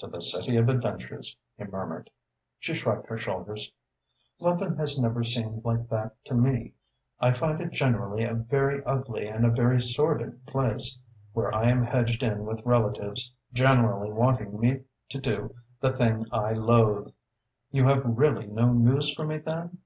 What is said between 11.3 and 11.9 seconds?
where I am